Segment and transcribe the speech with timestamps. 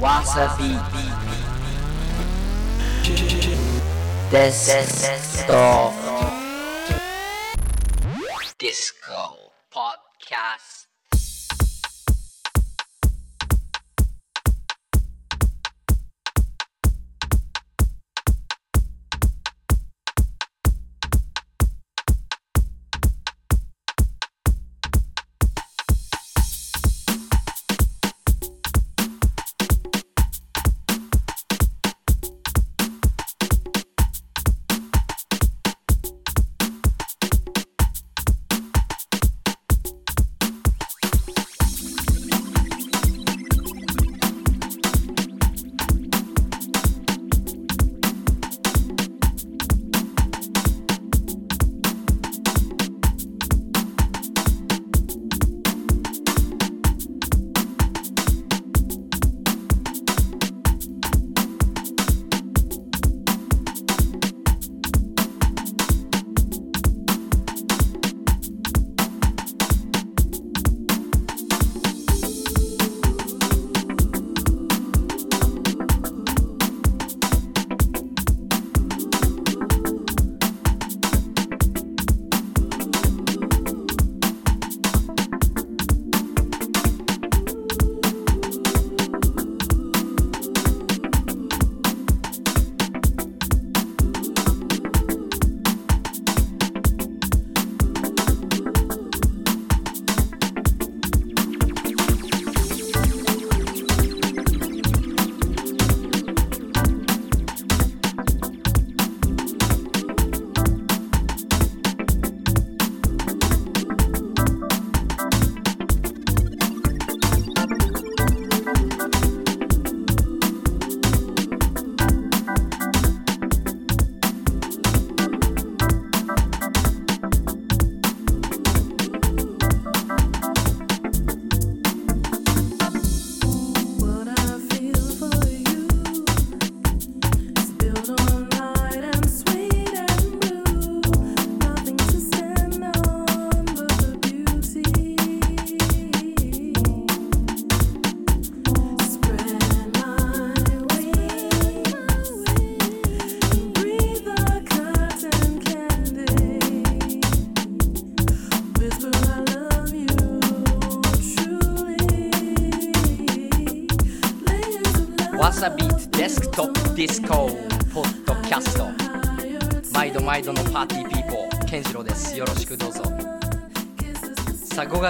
[0.00, 0.76] わさび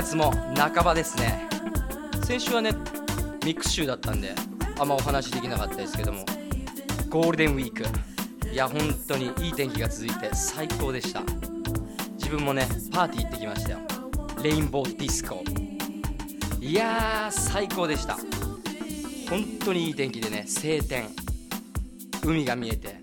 [0.09, 1.47] 月も半ばですね。
[2.25, 2.73] 先週はね
[3.45, 4.33] ミックス週だったんで
[4.79, 6.25] あんまお話できなかったですけども。
[7.11, 7.85] ゴールデンウィーク。
[8.49, 11.21] いや本当にいい天気が続いて最高でした。
[12.15, 13.79] 自分もねパーティー行ってきましたよ。
[14.43, 15.45] レインボーディスコ。
[16.59, 18.15] いやー最高でした。
[19.29, 21.11] 本当にいい天気でね晴天。
[22.25, 22.97] 海が見えて。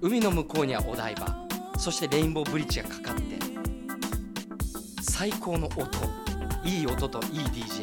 [0.00, 1.46] 海の向こうにはお台場。
[1.78, 3.05] そしてレインボーブリッジがかかって
[5.18, 5.86] 最高の音。
[6.62, 7.82] いい音といい DJ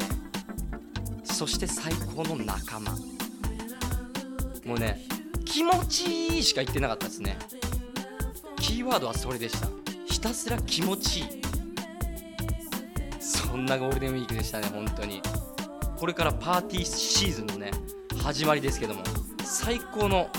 [1.24, 2.92] そして最高の仲間。
[4.64, 5.02] もうね
[5.44, 7.40] 気持ちいいしか言ってなかったですね。
[8.58, 9.68] キーワードはそれでした。
[10.06, 11.26] ひたすら気持ちいい。
[13.20, 15.20] そんなゴールデンウィークでしたね本当に。
[15.98, 17.72] これからパーティーシーズンのね
[18.22, 19.02] 始まりですけども。
[19.44, 20.30] 最高の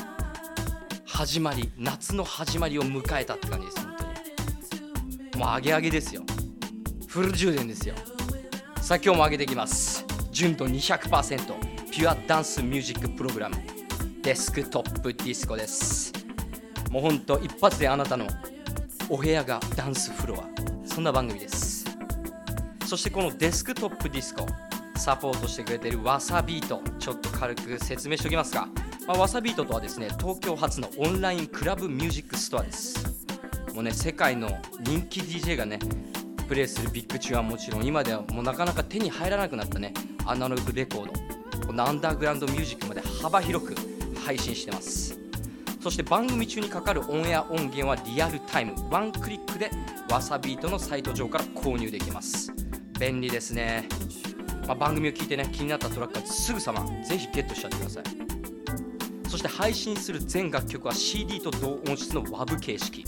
[1.05, 3.97] 始まり夏の始まりを迎えたって感じです本
[5.32, 5.44] 当に。
[5.44, 6.22] もうアゲアゲですよ。
[7.15, 7.95] フル充電ですよ。
[8.83, 10.05] さあ今日も上げていきます。
[10.33, 13.57] 純度200%ピュアダンスミュージックプログラム。
[14.21, 16.13] デスクトップディスコです。
[16.91, 18.27] もうほんと一発であなたの
[19.09, 20.49] お部屋がダンスフロア。
[20.85, 21.85] そんな番組です。
[22.85, 24.44] そしてこのデスクトップディスコ
[24.97, 26.83] サポートしてくれてるわさビート。
[26.99, 28.69] ちょっと軽く説明しておきますか、
[29.06, 32.97] まあ、わさビートとはですね東京初のオンラインクラブミュージックストアです。
[33.73, 34.49] もうね世界の
[34.81, 35.79] 人気 DJ がね
[36.44, 39.94] プレイするビッグチューンはもちろん今ではもうなかなか手に入らなくなったね。
[40.26, 41.67] アナログレコード。
[41.67, 43.75] このアンダーグラウンドミュージックまで幅広く
[44.25, 45.19] 配信してます。
[45.81, 48.75] そして番組中にかかるオンエア音源はリアルタイム。
[48.91, 49.70] ワンクリックで
[50.11, 52.52] わさビートのサイト上から購入できます。
[52.99, 53.88] 便利ですね。
[54.67, 58.05] まあ、番組を聞いてね気になったトラックはすぐさまぜひゲットしちゃってください。
[59.29, 63.05] そして配信する全楽曲は CD と同音質の WAV 形式。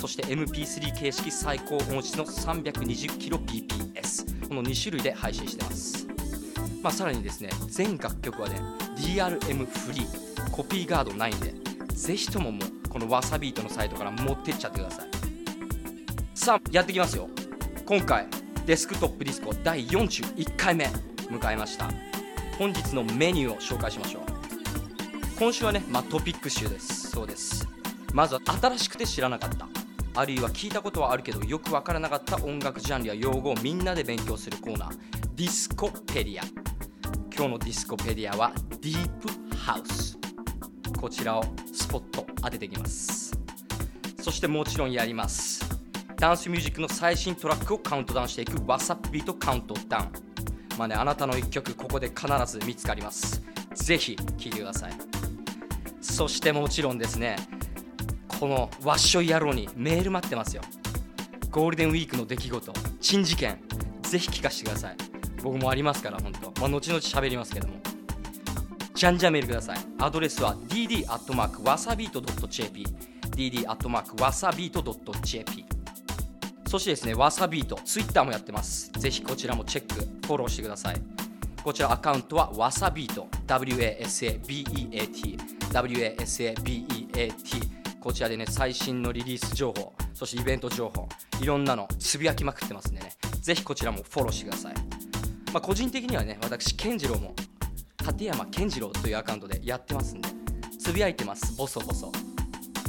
[0.00, 6.08] そして MP3 形式最高音質の 320kbps この2種類で配信してます。
[6.82, 8.58] まあ、さらにですね全楽曲はね
[8.96, 11.52] DRM フリーコピーガードないんで
[11.94, 15.08] ぜひとももうこのわさビートのサイトから持ってっちゃってください。
[16.34, 17.28] さあやっていきますよ。
[17.84, 18.26] 今回
[18.64, 20.86] デスクトップディスコ第41回目
[21.28, 21.90] 迎えました。
[22.58, 24.22] 本日のメニューを紹介しましょう。
[25.38, 27.10] 今週はね、まあ、トピック週です。
[27.10, 27.68] そうです。
[28.14, 29.68] まずは新しくて知らなかった。
[30.14, 34.98] あるいは聞いたことはあるけどよくわからなかった音楽ジャンルや用語をみんなで勉強するコーナー。
[35.34, 36.44] ディスコペディア。
[37.34, 38.52] 今日のディスコペディアは
[38.82, 40.18] ディープハウス。
[41.00, 43.38] こちらをスポット当てていきます。
[44.20, 45.64] そしてもちろんやります。
[46.16, 50.12] ダンスミュージックの最新トラックをカウントダウンしていく WhatsApp ビートカウントダウン。
[50.76, 53.42] まあねあなたの一曲ここで必ず見つかります。
[53.74, 54.92] ぜひ聴いてください。
[56.02, 57.36] そしてもちろんですね
[58.40, 60.62] このわっしょい野郎にメール待ってますよ。
[61.50, 62.72] ゴールデンウィークの出来事。
[62.98, 63.58] 珍事件。
[64.00, 64.96] ぜひ聞かせてください。
[65.42, 66.50] 僕もありますから本当。
[66.58, 67.74] まあ後々喋りますけども。
[68.94, 69.78] じゃんじゃんメールください。
[69.98, 72.86] アドレスは dd.wasabeat.jp
[73.36, 75.64] dd.wasabeat.jp
[76.66, 78.90] そしてですね、わさビート、ツイッターもやってます。
[78.92, 80.96] ぜひこちらもチェック、フォローしてください。
[81.62, 85.38] こちらアカウントはわさビート、WASABEAT、
[85.72, 87.79] WASABEAT。
[88.00, 91.06] こちらでね、最新のリリース情報、そしてイベント情報、
[91.42, 93.12] いろんなのつぶやきまくってますんでね、
[93.42, 94.74] ぜひこちらもフォローしてください。
[95.52, 97.34] まあ、個人的にはね、私、健次郎も、
[98.00, 100.28] 立山健次郎というアカウントでやってますんで、
[100.78, 102.10] つぶやいてます、ボソボソ。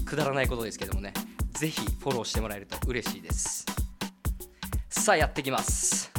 [0.06, 1.14] くだらないことですけどもね、
[1.54, 3.66] ぜひフォローしてもらえると嬉しいです。
[4.90, 6.10] さあやってきます。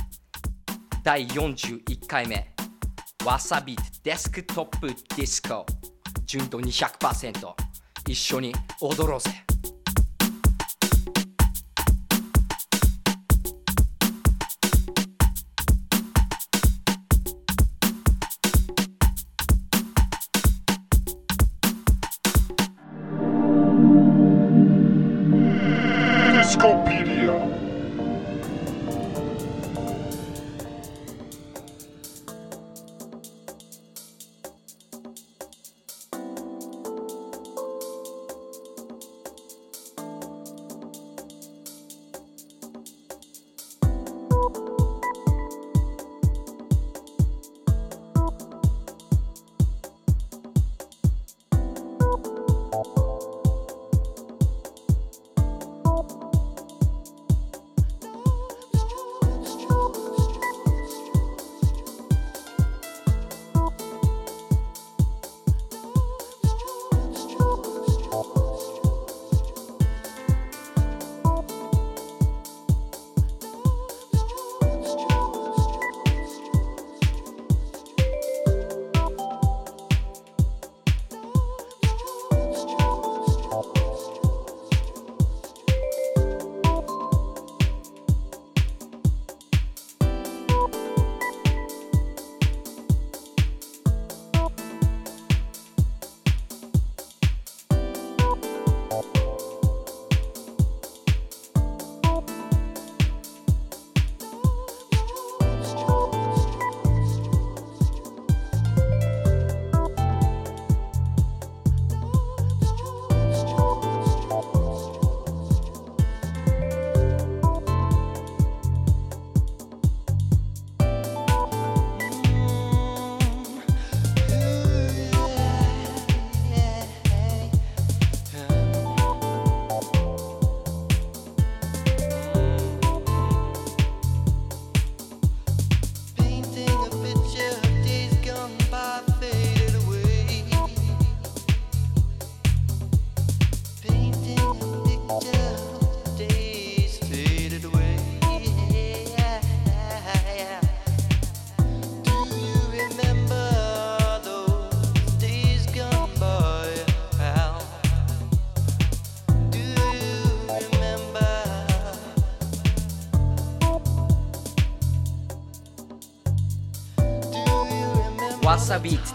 [1.02, 2.54] 第41回目、
[3.24, 5.64] わさビートデスクトップディスコ、
[6.26, 7.61] 純度200%、
[8.12, 9.51] 一緒に踊ろうぜ。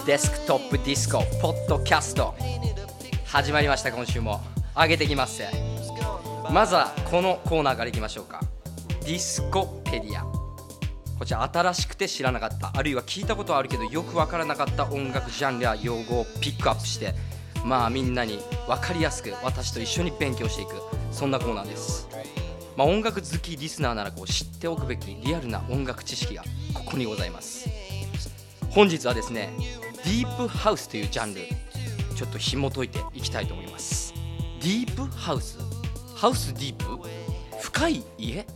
[0.08, 2.34] デスクトップディスコポッドキャスト。
[3.26, 4.40] 始まりました今週も。
[4.74, 5.44] 上げてきます。
[6.50, 8.40] まずはこのコーナーからいきましょうか。
[9.02, 10.24] ディスコペディア。
[11.20, 12.72] こちら新しくて知らなかった。
[12.74, 17.14] あるいは聞いたことあるけどよくわからなかった音楽ジャンルや用語をピックアップして
[17.66, 20.76] まあみんなに分かりやすく私と一緒に勉強していく。
[21.12, 22.08] そんなコーナーです。
[22.78, 27.68] まあ、音楽好きリスナーならこう知っておくべきリアルな音楽知識がここにございます。
[28.70, 29.50] 本日はですね
[30.08, 31.42] ディープハウスというジャンル
[32.16, 34.14] ちょっと紐解いていきたいと思います。
[34.62, 35.60] ディープハウス？
[36.16, 37.10] ハウスディープ？
[37.62, 38.48] 深い家？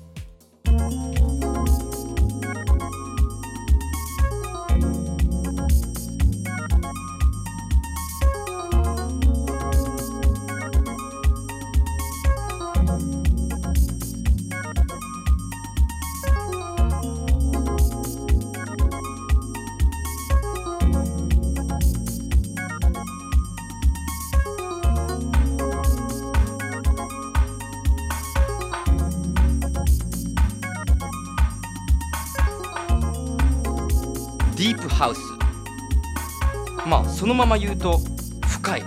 [37.31, 37.97] のまま言うと
[38.45, 38.83] 深い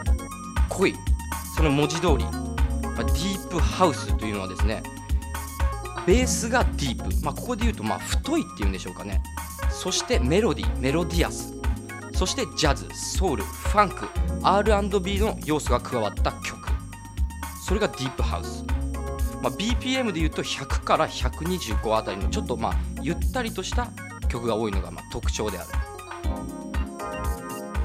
[0.69, 0.95] 濃い
[1.57, 4.83] その文字通り、まあ、ディープハウスというのはですね
[6.07, 9.23] ベースがディープ、まあ、ここで言うとまあ太いっていうんでしょうかね。
[9.71, 11.55] そしてメロディメロディアス。
[12.13, 14.09] そしてジャズソウルファンク
[14.43, 16.69] R&B の要素が加わった曲。
[17.67, 18.63] それがディープハウス、
[19.43, 23.89] まあ、BPM で言うと100から125あたりのちょっとまあゆったりとした
[24.29, 25.69] 曲が多いのがまあ特徴である。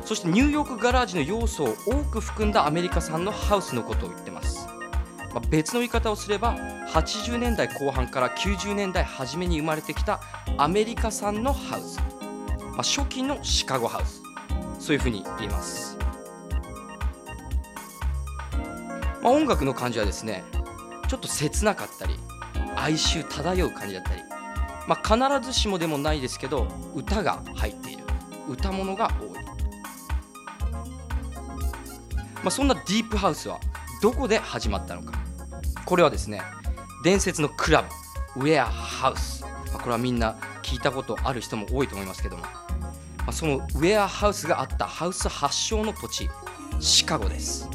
[0.09, 4.67] そしてニューヨークガラージの要素を多く含んだアメリカ産のハウスのことを言ってます、
[5.35, 10.19] まあ、別の言い方をすれば80年代後半から90年代初めに生まれてきた
[10.57, 11.99] アメリカ産のハウス、
[12.71, 14.23] まあ、初期のシカゴハウス。
[14.79, 15.95] そういうふうに言います、
[19.21, 20.43] まあ、音楽の感じはですね
[21.07, 22.15] ちょっと切なかったり
[22.77, 24.23] 哀愁漂う感じだったり。
[24.87, 27.99] まあ、必ずしもでもないですけど歌が入っている。
[28.49, 29.28] 歌物が多い、
[32.43, 33.60] まあ、そんなディープハウスは
[34.01, 35.13] どこで始まったのか。
[35.86, 36.41] これはですね
[37.03, 37.84] 伝説のクラ
[38.36, 42.50] ブウェアハウス、まあ、これはみんな聞いたことある人も多いと思いますけども、ま
[43.27, 46.29] あ、そのウェアハウスがあったハウス発祥の土地
[46.79, 47.67] シカゴです。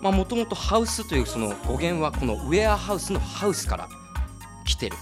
[0.00, 3.88] もともとハウスというその語源はこのウェアハウスのハウスから
[4.64, 4.96] 来てる。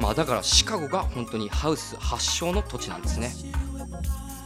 [0.00, 3.32] まあ、だからシカゴが本当にハウス発祥の土地なんですね、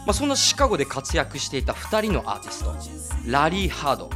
[0.06, 4.08] まあ、そんなシカゴで活躍していた2人のアーティストラリー・ハード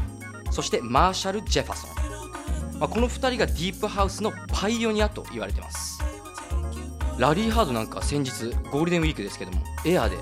[0.52, 6.00] そしてマーシャル・ジェファソン、まあ、この2人がディープハウスのパイオニアと言われてます。
[7.18, 10.16] ラリー・ハードなんか先日ゴールデンウィークですけどもエアで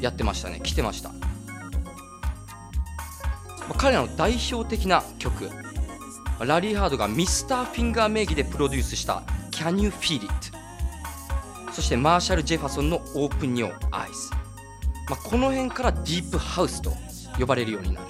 [0.00, 0.60] やってましたね。
[0.62, 1.16] 来てました、ま
[3.70, 5.50] あ、彼らの代表的な曲
[6.38, 10.32] ラリー・ハードがミスター・フィンガー名義でプロデュースした「Can You Feel It」
[11.74, 14.12] そしてマーシャル・ジェファソンの「Open Your Eyes」、
[15.08, 16.92] まあ、この辺からディープハウスと
[17.38, 18.06] 呼ばれるようになる、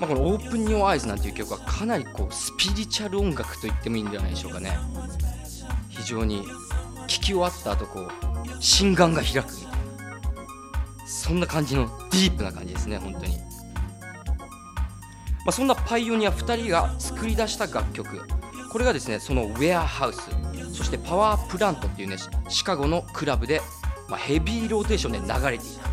[0.00, 4.76] まあ、この「Open Your Eyes」なんていう曲はかなりこうスピリチュアル音楽と言ってもいいんじゃないでしょうかね。
[5.88, 6.44] 非常に
[7.06, 8.10] 聴き終わった後こう
[8.60, 9.78] 心眼が開くみたいな。
[11.06, 13.36] そんな感じのディープな感じですね本当に。
[15.44, 18.22] まあ、そんなパイオニア2人が作り出した楽曲。
[18.70, 20.20] これがですねそのウェアハウス
[20.74, 22.16] そしてパワープラントっていうね
[22.48, 23.62] シカゴのクラブで、
[24.08, 25.88] まあ、ヘビーローテーションで流れていた、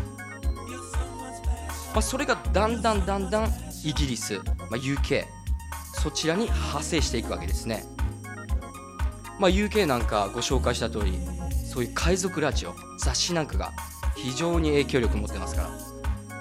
[1.92, 3.48] まあ、それがだんだんだんだん
[3.84, 5.24] イギリス、まあ、UK
[5.94, 7.84] そちらに派生していくわけですね、
[9.38, 11.18] まあ、UK なんかご紹介した通り
[11.66, 13.72] そういう海賊ラジオ雑誌なんかが
[14.16, 15.86] 非常に影響力を持ってますから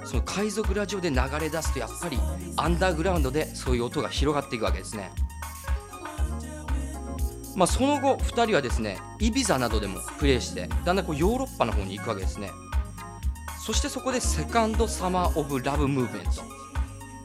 [0.06, 2.18] その海賊ラジオで流れ出すとやっぱり
[2.58, 5.12] アンダーグラウンドでそういう音が広がっていくわけですね。
[7.56, 12.52] まあ、その後2人はですねイビザなどでもプレーしてだんだんこうヨーロッパの方に行くわけですね。
[13.66, 16.32] そしてそこでセカンドサマー・オブ・ラブ・ムーブメント。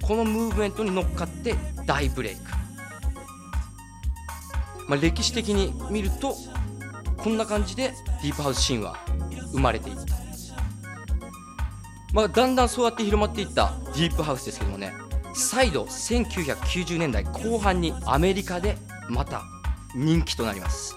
[0.06, 1.54] このムーブメントに乗っかって
[1.86, 2.40] 大ブレイク、
[4.88, 6.34] まあ、歴史的に見ると
[7.18, 8.96] こんな感じでディープハウスシーンは
[9.52, 10.14] 生まれていった。
[12.12, 14.92] まあ、だんだんそうやって広まっていったディープハウスですけどもね。
[15.34, 18.76] 再度1990年代後半にアメリカで
[19.08, 19.44] また
[19.94, 20.96] 人気となります、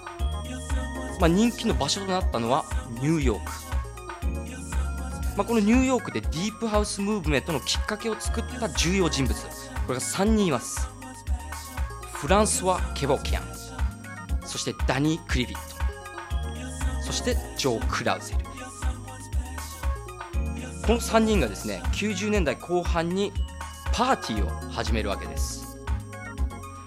[1.20, 2.64] まあ、人気の場所となったのは
[3.00, 3.50] ニューヨーク、
[5.36, 9.34] まあ、このニューヨークでディープハウスムーブメントのきっかけを作った重要人物。
[9.34, 10.88] これが3人います。
[12.12, 14.46] フランスはケボキャン。
[14.46, 15.74] そしてダニー・クリビット。
[17.02, 18.44] そしてジョー・クラウゼル。
[20.86, 23.32] この3人がですね90年代後半に
[23.92, 25.78] パーティーを始めるわけです。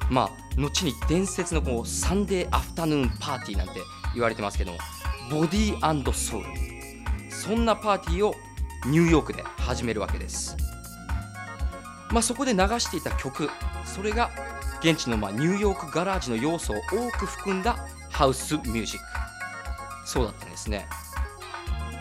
[0.10, 3.80] まあ後に伝説のこうサンデーアフタヌーンパーティーなんて
[4.14, 4.78] 言われてますけども
[5.30, 6.48] ボディーソウル。
[7.30, 8.36] そんなパーティーを
[8.88, 10.58] ニューヨークで始めるわけです。
[12.12, 13.50] まあそこで流していた曲
[13.86, 14.32] それが
[14.80, 19.06] 現地のまニューヨークガラージの要素を多く含んだハウスミュージック。
[20.06, 20.88] そうだったんですね、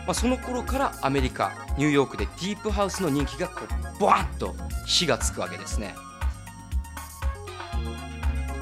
[0.05, 5.93] まあ、その頃からアメリカニューヨークでディープハウスの人気がこうボワンと火がつくわけですね。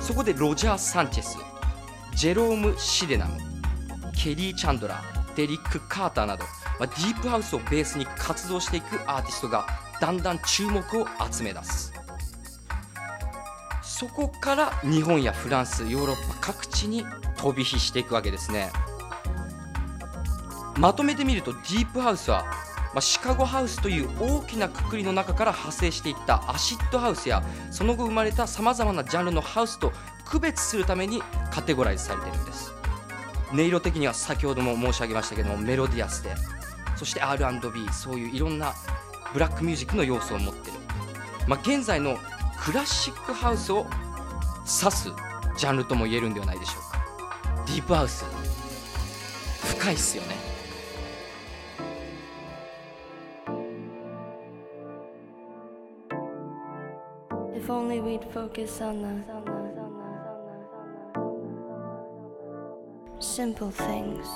[0.05, 1.35] そこでロジャー・サンチェス
[2.13, 3.39] ジェローム・シデナム
[4.15, 6.43] ケリー・チャンドラーデリック・カーターなど、
[6.79, 9.65] まあ、ディープハウスをベースに活動していくアーティストが
[9.99, 11.91] だんだん注目を集め出す。
[13.81, 17.03] そこから日本やフランスヨーロッパ各地に
[17.37, 18.71] 飛び火していくわけですね。
[20.77, 22.45] まとめてみるとディープハウスは、
[22.95, 29.91] まあ、シカゴハウスという大きなくくりの中から派生していったアシッドハウスやその後生まれたさまざまなジャンルのハウスと
[30.23, 31.21] 区別するために
[31.51, 32.73] カテゴライズされているんです。
[33.51, 36.35] 音色的には先ほども申し上げましたけどもメロディアスで
[36.95, 38.73] そして R&B そういういろんな
[39.33, 40.77] ブラックミュージックの要素を持ってる、
[41.47, 42.17] まあ、現在の
[42.57, 43.85] クラシックハウスを
[44.59, 45.11] 指す
[45.57, 47.05] ジャンルとも言えるんではないでしょうか。
[47.67, 48.25] ディープハウス。
[49.77, 50.34] 深いっすよね。
[58.05, 59.15] We'd focus on the
[63.19, 64.27] simple things.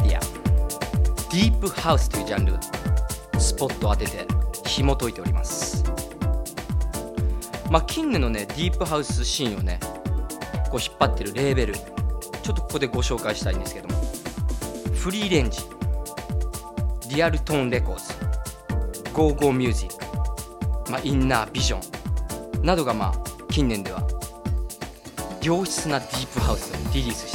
[0.00, 0.20] ディア
[1.32, 2.54] ディープハウスというジャンル
[3.40, 4.26] スポットを当てて
[4.66, 5.84] 紐解いております。
[7.70, 9.80] まあ近年のねディープハウスシーンをね
[10.70, 13.94] こう引っ張ってるレーベルちょっとここでご紹介したいんですけども
[14.94, 15.60] Freerange
[17.10, 18.12] Real Tone Records
[19.12, 24.06] Go Go Music、まあ、 Innervisions などがまあ近年では
[25.42, 27.25] 良質なディープハウスをリリース、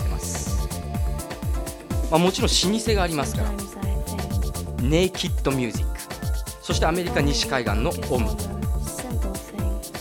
[2.12, 3.52] まあ、もちろん老舗がありますから。
[4.82, 6.00] ネイキッドミュージック
[6.62, 8.26] そしてアメリカ西海岸のオム。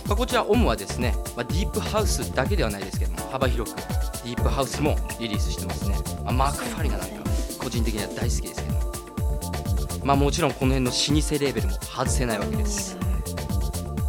[0.06, 7.14] まあ、こちらオムはですね、まあ、ディープハウスだけではないですけども幅広くディープハウスもリリースしてますね、まあ、マーク・ファリナなんか
[7.60, 12.96] 個人的には大好きですけどまあもちろんこの辺の老舗レーベルも外せないわけです。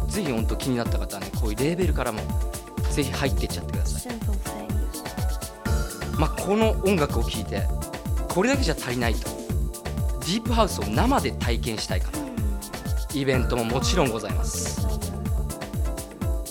[0.08, 2.20] ぜひ本当気になった方はねこういうレーベルからも
[2.90, 4.14] ぜひ入っていっちゃってください。
[6.18, 7.62] まあこの音楽を聴いて
[8.34, 9.28] これだけじゃ足りないと。
[10.20, 12.18] ディープハウスを生で体験したい方。
[13.12, 14.80] イベントももちろんございます。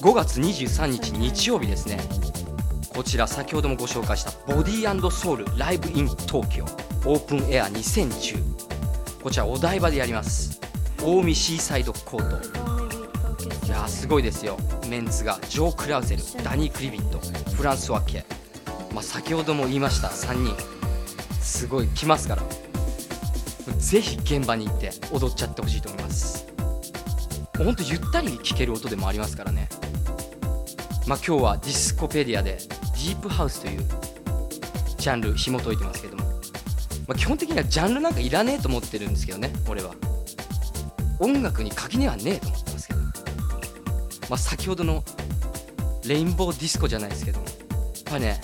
[0.01, 1.99] 5月23日日曜日ですね。
[2.93, 6.65] こちら先ほどもご紹介したボディーソウルライブイン東京
[7.05, 7.15] オ。
[7.15, 8.43] ープンエア2010
[9.23, 10.61] こちらお台場でやります。
[10.99, 13.65] 青海シーサイドコート。
[13.65, 14.55] いやすごいですよ。
[14.87, 17.19] メンツがジョー・クラウゼルダニー・クリビット
[17.55, 18.23] フランソワ・K、
[18.93, 20.80] まあ、先ほども言いました3人。
[21.41, 22.43] すごい来ますから。
[23.77, 26.47] ぜひ現場に行って踊っちゃってほしいと思います。
[27.57, 29.67] ほんとゆったり聴ける音でもありますからね。
[31.07, 33.81] まあ今日はディスコペディアでディープハウスという
[34.97, 36.29] ジャンル紐解いてますけども、ま
[37.09, 39.95] あ、基本的にはジャンルなんかいらねえと思ってるんですけどね俺は。
[41.19, 42.99] 音楽に垣根はねえと思ってますけど。
[44.31, 45.03] まあ、先ほどの
[46.05, 47.49] レインボーディスコじゃないですけどやっ
[48.05, 48.39] ぱね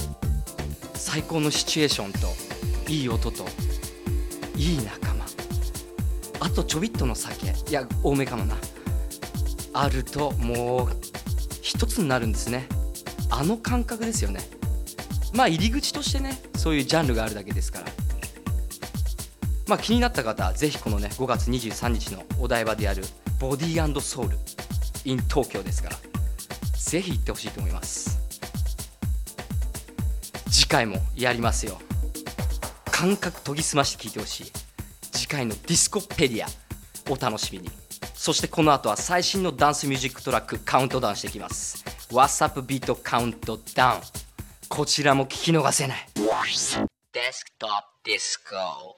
[0.93, 2.27] 最高のシチュエーションと
[2.87, 3.45] いい音と
[4.55, 5.25] いい仲間。
[6.39, 7.47] あとちょびっとの酒。
[7.47, 8.55] いや多めかもな。
[9.73, 10.87] あるともう
[11.61, 12.67] 一つになるんですね。
[13.29, 14.39] あの感覚ですよね。
[15.33, 17.85] まあ入り口としてねそういうジャンルがあるだけですから。
[19.67, 23.03] まあ気になった方はぜひこのね5月23日のお台場でやる
[23.39, 24.37] ボディーソウル
[25.03, 25.97] in 東京ですから
[26.73, 28.17] ぜひ行ってほしいと思います。
[30.49, 31.79] 次回もやりますよ。
[32.99, 34.51] 感覚研ぎ澄まして聞いてほしい。
[35.11, 36.47] 次回のディスコペディア
[37.11, 37.69] お楽しみに。
[38.15, 41.85] そしてこの後は最新のダンスミュージックトラックカウントダウンしていきます。
[42.09, 44.01] What's Up Beat Countdown。
[44.67, 46.07] こちらも聞き逃せない。
[47.13, 48.97] デスクトップディスコ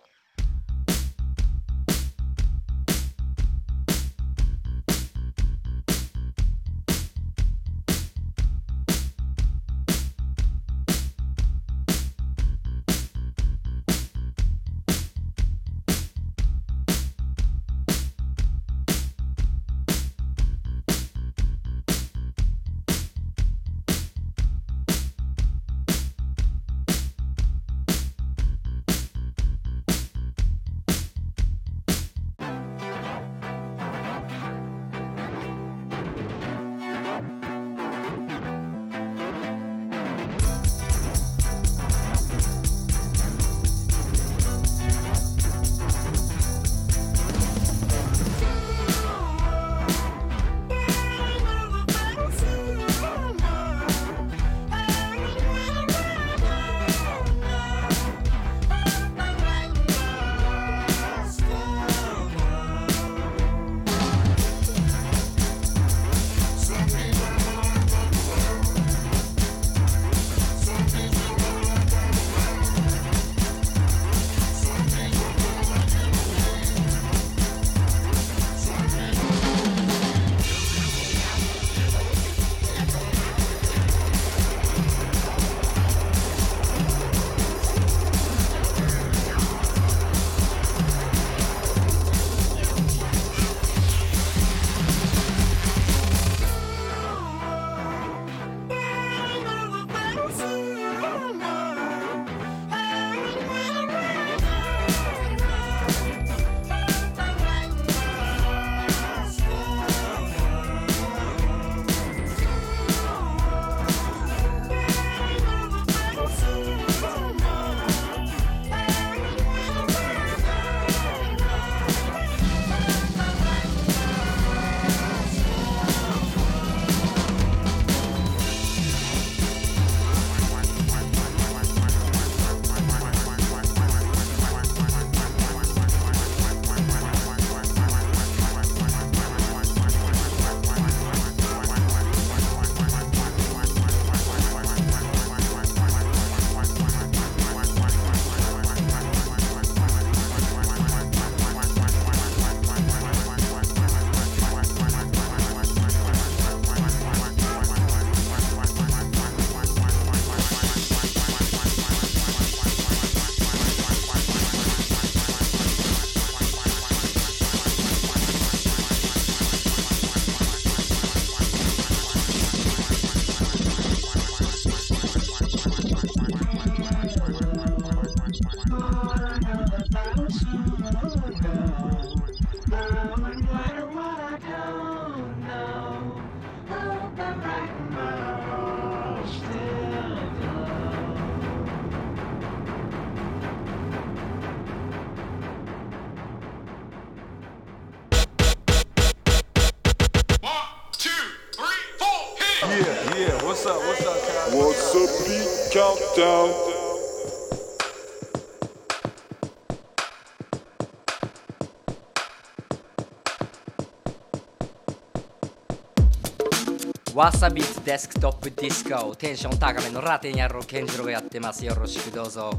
[217.20, 221.66] わさびデスクトップディスコテンション高めのラテン野郎ケンジロがやってます。
[221.66, 222.50] よろしくどうぞ。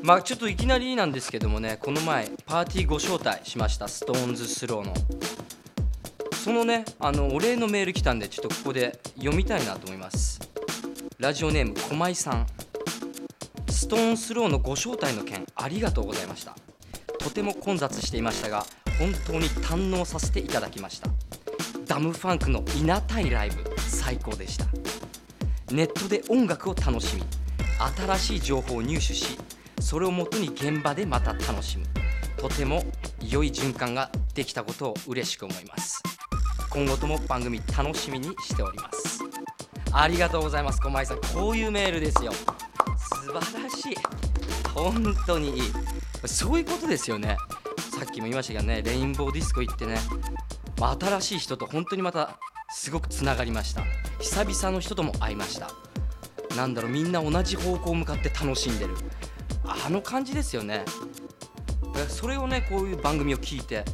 [0.00, 3.88] まあちょっといきなりなんですけどもねこの前パーティーご招待しました。
[3.88, 4.94] Stones Throw の。
[6.36, 10.38] そのねあのお礼のメール来たんでちょっとここで読みたいなと思います。
[11.18, 12.46] ラジオネーム駒井さん。
[13.68, 16.54] Stones Throw のご招待の件ありがとうございました。
[17.18, 18.64] とても混雑していましたが
[19.00, 21.08] 本当に堪能させていただきました。
[21.88, 23.69] ダムファンクのいなたいライブ。
[24.10, 24.64] 最高でした。
[25.72, 27.22] ネットで音楽を楽しみ
[27.96, 29.38] 新しい情報を入手し
[29.80, 31.86] それをもとに現場でまた楽しむ。
[32.36, 32.82] とても
[33.20, 36.02] 良い循環ができたことを嬉しく思います。
[36.70, 39.20] 今後とも番組楽しみにしております。
[39.92, 40.80] ありがとうございます。
[40.80, 42.32] 駒井さんこういうメールですよ。
[42.32, 43.96] 素晴らしい。
[44.74, 45.62] 本当にいい。
[46.26, 47.36] そういうことですよね。
[47.96, 49.98] さっきも言いましたけどねレインボーディスコ行ってね
[50.78, 52.38] 新しい人と本当にまた
[52.72, 53.82] すごくつながりました。
[54.20, 55.70] 久々の人とも会いました。
[56.56, 58.94] なんだろうみんな同じ方向向かって楽しんでる。
[59.64, 60.84] あの感じですよね。
[62.08, 63.84] それをねこういう番組を聞いて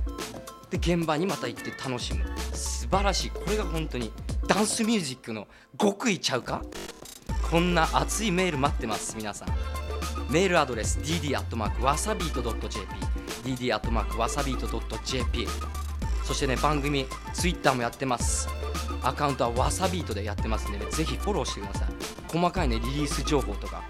[0.70, 2.24] で現場にまた行って楽しむ。
[2.52, 3.30] 素晴らしい。
[3.30, 4.12] これが本当に
[4.46, 6.62] ダンスミュージックの極意ちゃうか？
[7.50, 9.48] こんな熱いメール待ってます皆さん。
[10.30, 12.86] メールアドレス dd.wasabeat.jp
[13.44, 15.48] dd.wasabeat.jp
[16.24, 18.48] そしてね番組ツイッターもやってます。
[19.06, 21.88] アカウントはわさビートでやってますんでねぜひフォローしてください。
[22.26, 23.84] 細かいねリリース情報とか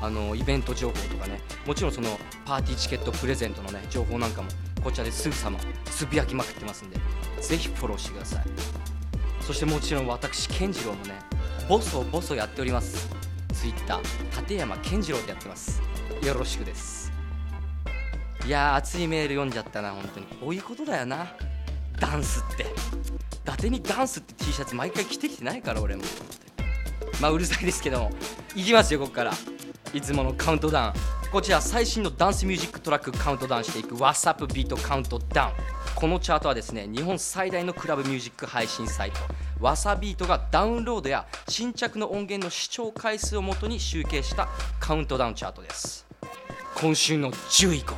[0.00, 1.40] あのイベント情報とかね。
[1.66, 2.08] もちろんその
[2.46, 4.48] パーティーチケットプレゼントのね情報なんかも
[4.82, 6.96] こちらですぐさまつぶやきまくってますんで
[7.40, 8.44] ぜひフォローしてください。
[9.42, 11.18] そしてもちろん私健次郎もね
[11.68, 13.08] ボソボソやっております。
[13.52, 15.82] ツイッター立山健次郎でやってます。
[16.24, 17.12] よろしくです。
[18.46, 20.26] いやー熱いメール読んじゃったな本当に。
[20.26, 21.26] こういうことだよな。
[22.00, 22.66] ダンスって。
[23.44, 26.02] 達にダンスって T シャツ毎回着てきてないから俺も。
[27.20, 28.10] まあうるさいですけども
[28.54, 29.32] いきますよここから。
[29.92, 30.92] いつものカウントダウン
[31.30, 35.52] こちら最新のダンスミュージックトラックカウントダウンしていく WhatsApp ビートカウントダウン。
[35.94, 39.20] このチャートはですね日本最大のクラブミュージック配信サイト。
[39.60, 44.48] わさビートがダウンロードや新着の音源の視聴回数をもとに集計した
[44.80, 46.06] カウントダウンチャートです。
[46.74, 47.94] 今週の10位以降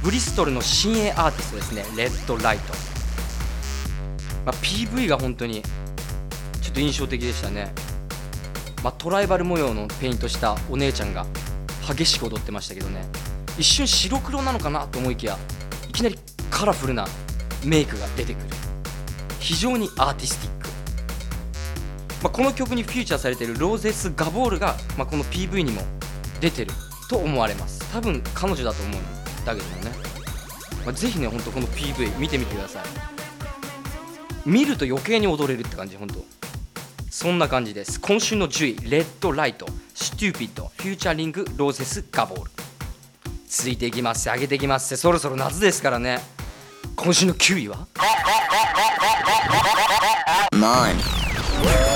[0.04, 1.84] ブリストルの新鋭アーティストですね。
[1.96, 2.72] Redlight、
[4.46, 5.60] まあ、PV が本当に
[6.62, 7.74] ちょっと印象的でしたね、
[8.84, 11.26] まあ、トライバル模様のペイントしたお姉ちゃんが
[11.92, 13.04] 激しく踊ってましたけどね。
[13.58, 15.36] 一瞬白黒なのかなと思いきや
[15.88, 16.16] いきなり
[16.48, 17.08] カラフルな
[17.64, 18.46] メイクが出てくる。
[19.40, 20.63] 非常にアーティスティック。
[22.24, 25.82] まあ、この曲にフューチャーされている Roses Gabor が、まあ、この PV にも
[26.40, 26.70] 出てる
[27.10, 27.84] と思われます。
[27.92, 29.90] 多分彼女だと思うんだけどもね、
[30.86, 34.48] まあ、ぜひねほんとこの PV 見てみてください。
[34.48, 36.24] 見ると余計に踊れるって感じほんと
[37.10, 38.00] そんな感じです。
[38.00, 42.50] 今週の10位 Redlight Stupid featuring Roses Gabor。
[43.46, 44.30] 続いていきます。
[44.30, 44.96] 上げていきます。
[44.96, 46.20] そろそろ夏ですからね。
[46.96, 47.86] 今週の9位は
[50.52, 51.93] ？9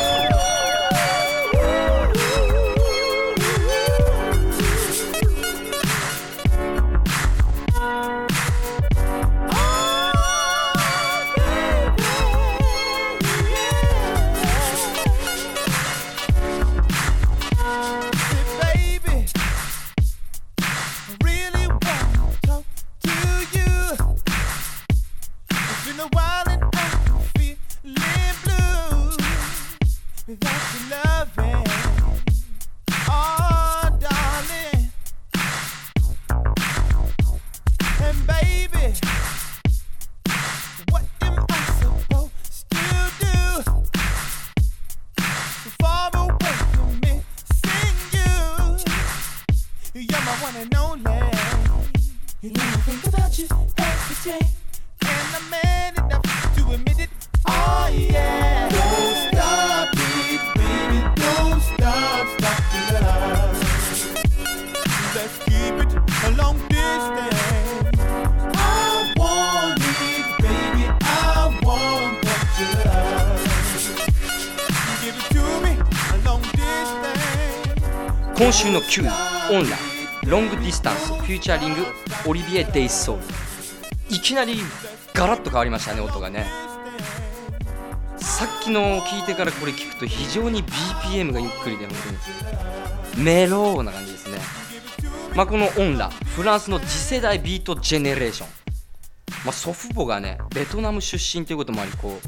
[78.88, 79.08] 9位
[79.54, 79.76] Onra
[80.26, 81.84] Long Distance featuring
[82.26, 84.16] Olivier Daysoul。
[84.16, 84.62] いきなり
[85.12, 86.46] ガラッと変わりましたね音がね。
[88.16, 91.96] さっきの聞いてからこれ聞くと非常に BPM がゆっくりで本
[93.14, 93.24] 当に。
[93.24, 94.38] メローな感じですね。
[95.34, 98.48] まあこの Onra フランスの次世代ビートジェネレーション。
[99.44, 102.18] まあ、祖父母がねベトナム出身ということもありこ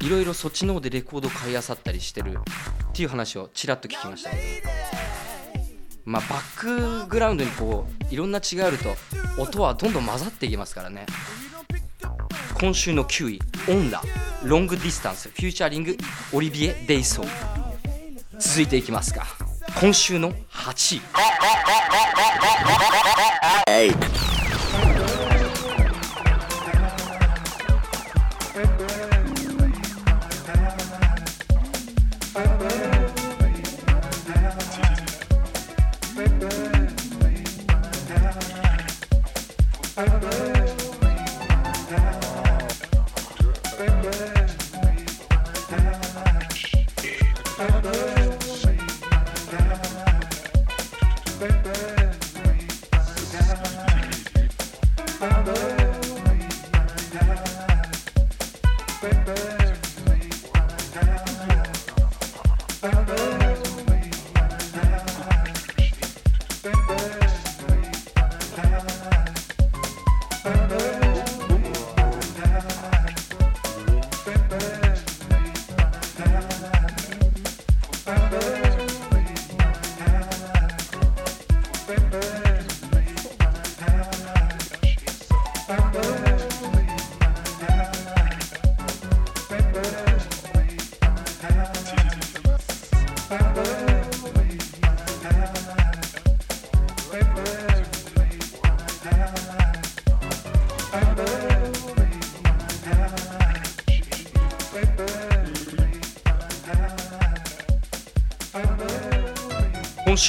[0.00, 2.36] ういろいろそっちの方でレコードを買いあさったりしてるっ
[2.94, 4.30] ていう話をちらっと聞きました。
[4.30, 4.81] けど
[6.04, 8.96] まあバックグラウンドにこういろんな違いあると
[9.38, 11.06] 音はどんどん混ざっていきますからね。
[12.54, 14.02] 今週の9位 Onra
[14.44, 15.96] Long Distance featuring
[16.32, 17.28] Olivier Daysoul
[18.38, 19.26] 続いていきますか。
[19.80, 21.00] 今週の8位。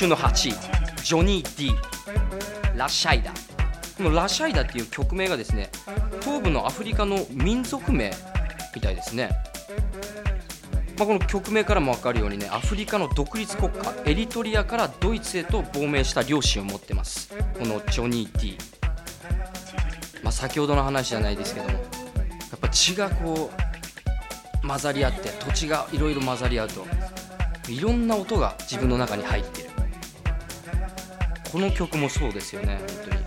[0.03, 3.31] 週の8位ジョニー・ディラシャイダ
[3.97, 5.69] このラシャイダっていう曲名がですね
[6.21, 8.11] 東部のアフリカの民族名
[8.75, 9.29] みたいですね、
[10.97, 17.33] まあ、この曲名からも分かるようにねアフリカの独立国家エリトリアからドイツへと亡命した両親を持ってます。
[17.57, 18.57] このジョニー・ディ
[20.21, 21.79] まあ先ほどの話じゃないですけどもや
[22.57, 23.51] っぱ血がこ
[24.63, 26.85] う混ざり合って土地がいろいろ混ざり合うと
[27.69, 29.52] いろんな音が自分の中に入って
[31.53, 33.23] この曲もそうですよね本当に。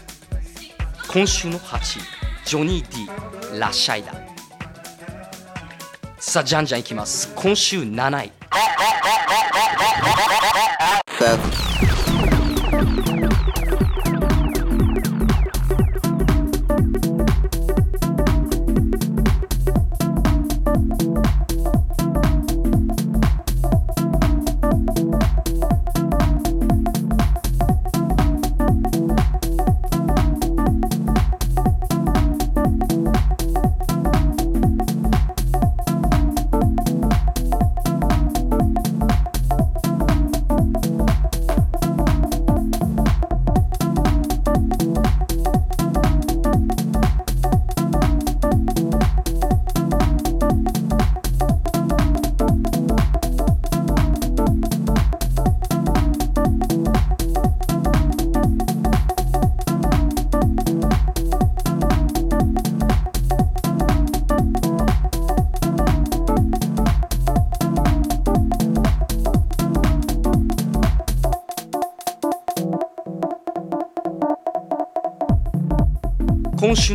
[1.06, 2.02] 今週の8位
[2.44, 4.12] ジョニー・ディラッシャイだ
[6.18, 7.32] さあじゃんじゃんいきます。
[7.36, 8.32] 今週7位。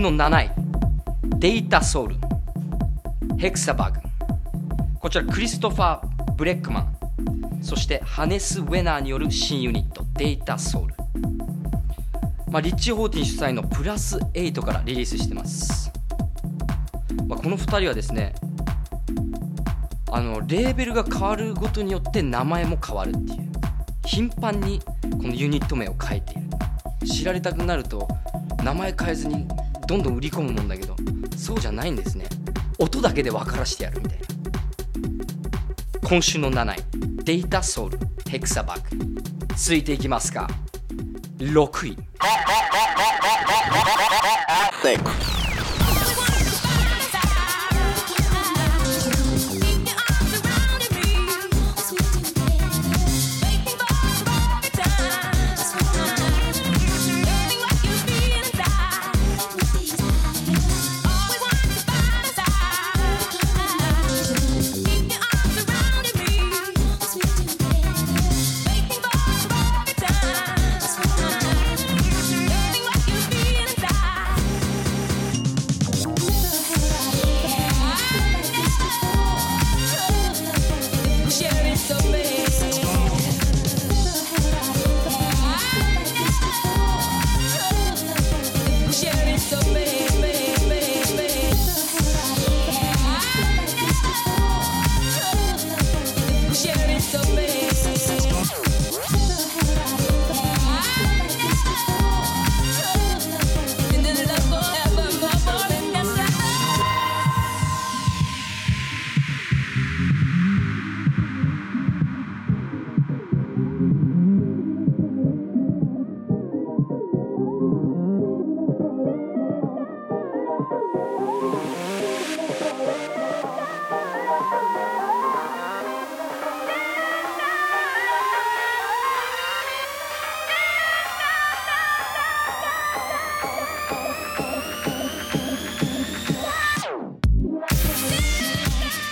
[0.02, 0.52] の7位
[1.38, 2.16] データソウル。
[3.38, 4.00] ヘクサバグ。
[5.00, 6.98] こちらクリストファー・ブレックマン。
[7.62, 10.04] そしてハネス・ウェナーによる新ユニット。
[10.16, 10.96] データソウル。
[12.50, 15.90] まあ、リッチ・ホーティン主催のプラス8からリリースしてます、
[17.26, 18.36] まあ、この2人はですね
[20.12, 23.52] あのレーベルが変わるごとによって名前も変わるっていう。
[24.06, 27.08] 頻繁にこのユニット名を変えている。
[27.08, 28.08] 知られたくなると
[28.64, 29.48] 名前変えずに
[29.88, 30.96] どんどん売り込むもんだけど
[31.36, 32.26] そうじゃないんですね。
[32.80, 34.28] 音だけで分からしてやるみたいな。
[36.08, 38.98] 今週の7位データソウルヘクサバック
[39.56, 40.48] 続いていきますか。
[41.38, 41.98] 6位。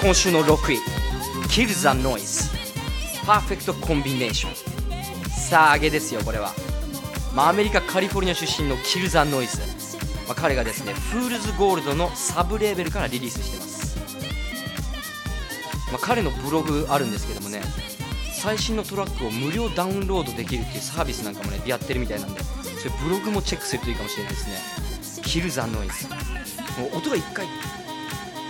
[0.10, 0.78] 今週の6位
[1.50, 2.50] Kill the Noise
[3.28, 6.52] パーフェクトコンビネーションさあ上げですよこれは、
[7.36, 9.60] まあ、アメリカカリフォルニア出身の Kill the Noise、
[10.26, 14.00] まあ、彼がですねフールズゴールドのサブレーベルからリリースしてます、
[15.92, 17.62] まあ、彼のブログあるんですけどもね
[18.34, 24.56] 最新のトラックを無料ダウンロードできるっていうサービスなんかもねやってるみたいなんでそれブログもチェックするといいかもしれないですね。
[25.22, 26.10] Kill the Noise
[26.82, 27.46] もう音が一回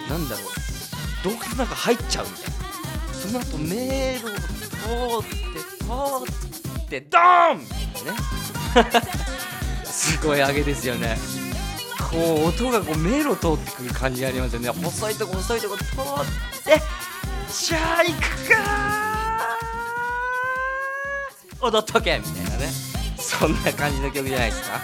[0.08, 0.79] なんだろう。
[1.24, 5.92] 洞窟の中入っちゃうみたいなその後迷路を通って通
[6.82, 8.20] ってドーンみたいなね。
[9.86, 11.18] すごい上げですよね。
[12.10, 15.88] こう音がこう迷路通ってくる感じがありますよね細いとこ細いとこ通っ
[16.64, 16.82] て
[17.52, 21.68] じゃあ行くかー。
[21.68, 22.72] 踊っとけみたいなね。
[23.18, 24.82] そんな感じの曲じゃないですか。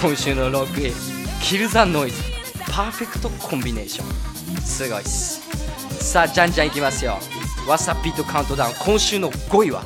[0.00, 0.92] 今週の6位
[1.42, 2.22] キルザノイズ
[2.70, 5.40] パーフェクトコンビネーションすごいっす。
[6.04, 7.18] さあじゃんじゃんいきますよ。
[7.66, 8.74] わさビートカウントダウン。
[8.74, 9.82] 今週の5位は？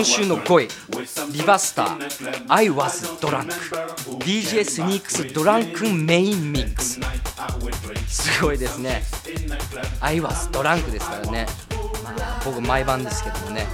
[0.00, 3.52] 今週の5位リバスター I was drunk
[4.20, 6.98] DJ スニークスドランクメインミックス
[8.08, 9.02] すごいですね。
[10.00, 11.44] I was ドランクですからね、
[12.02, 13.66] まあ、僕毎晩ですけどもね、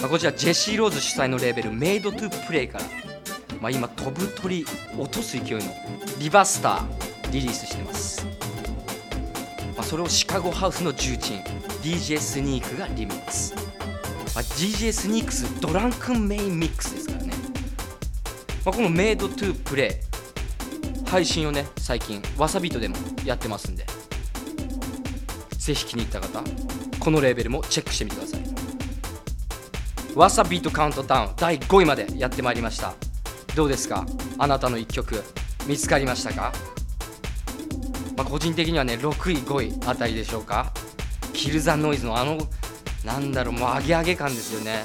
[0.00, 2.84] まあ、こちらジェシー・ローズ主催のレーベルメイドトゥプレイから、
[3.60, 4.66] まあ、今飛ぶ鳥
[4.98, 5.72] 落とす勢いの
[6.18, 8.26] リバスターリリースしてます、
[9.76, 11.44] まあ、それをシカゴハウスの重鎮
[11.80, 13.54] DJ スニークがリミックス、
[14.40, 17.34] DJ スニークスドランクメインミックスですからね、
[18.64, 20.00] まあ、このメイドトゥープレ
[21.04, 23.86] イ配信をね最近わさビートでもやってますんで。
[25.58, 26.42] ぜひ気に入った方
[26.98, 28.42] このレーベルもチェックしてみてください。
[30.16, 32.94] わさビートカウントダウン第5位までやってまいりました。
[33.54, 34.04] どうですか？
[34.38, 35.22] あなたの1曲
[35.68, 36.52] 見つかりましたか、
[38.16, 40.72] まあ、個人的にはね6位5位あたりでしょうか？
[41.32, 42.38] キル・ザ・ノイズのあの
[43.04, 44.84] なんだろうもうアゲアゲ感ですよね。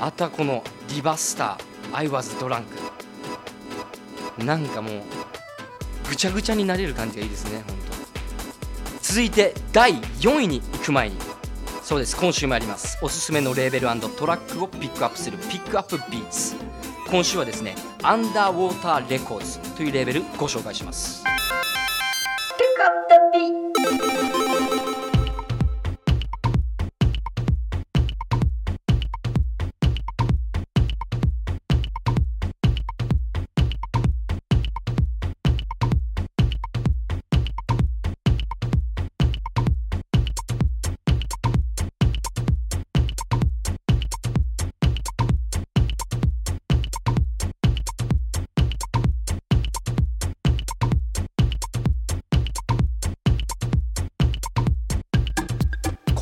[0.00, 0.62] あとはこの
[0.94, 2.64] リバスター I was drunk
[4.44, 5.02] なんかもう
[6.08, 8.98] ぐちゃぐちゃになれる感じがいいですね本当。
[9.00, 11.16] 続いて第4位に行く前に。
[11.82, 12.98] そうです今週もあります。
[13.00, 16.56] おすすめのレーベルトラックをピックアップするピックアップビーツ。
[17.08, 21.22] 今週はですねアンダーウォーターレコーズというレーベルご紹介します。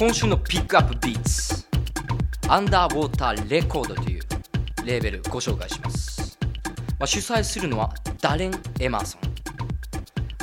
[0.04, 1.64] 今週のピックアップビーツ。
[2.46, 4.22] アンダーウォーターレコードという
[4.84, 6.38] レーベルご紹介します、
[6.98, 7.90] まあ、主催するのは
[8.20, 9.20] ダレン・エマーソン。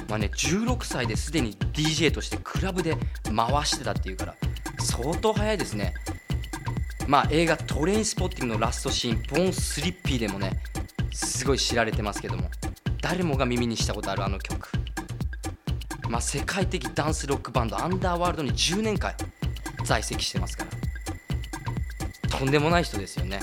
[0.10, 4.36] まあね16歳ですでに DJ としてクラブで回してたっていうから
[4.80, 5.94] 相当早いですね。
[7.06, 10.60] まあ映画トレインスポッティングのラストシーンボーンスリッピーでもね
[11.14, 12.50] すごい知られてますけども
[13.00, 14.72] 誰もが耳にしたことあるあの曲。
[16.10, 19.14] まあ、世界的ダンスロックバンドアンダーワールドに10年間
[19.92, 20.66] 在籍してますか
[22.24, 22.30] ら。
[22.30, 23.42] とんでもない人ですよね。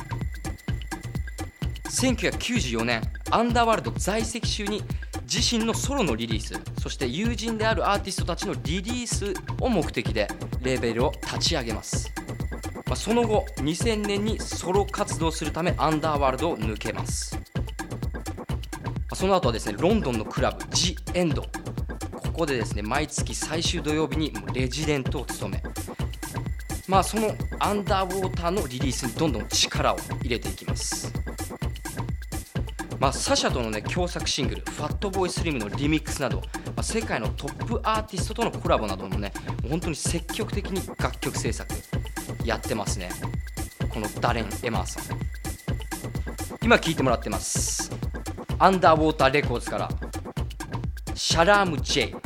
[1.84, 4.82] 1994年アンダーワールド在籍中に
[5.24, 10.28] 自身のソロのリリースそして友人であるアーティストたちのリリースを目的で
[10.62, 12.10] レーベルを立ち上げます。
[12.86, 17.38] まあ、その後2000年にソロ活動するためアンダーワールドを抜けます、
[19.10, 21.48] まその後はですねロンドンのクラブ The End こ
[22.32, 25.67] こでですね毎月最終土曜日にレジデントを務め
[26.88, 31.12] まあそのアンダーウォーターのリリースにどんどん力を入れていきます。
[32.98, 36.42] まあ、サシャとの、ね、共作シングル「ファットボーイスリムのリミックスなど、ま
[36.78, 39.32] あ、世界のトップアーティストとのコラボなどもね
[39.68, 41.72] 本当に積極的に楽曲制作
[42.44, 43.10] やってますね。
[43.90, 45.18] このダレン・エマーソン。
[46.62, 47.92] 今聴いてもらってます。
[48.58, 49.88] アンダーウォーターレコーズから
[51.14, 52.16] シャラーム・ジェ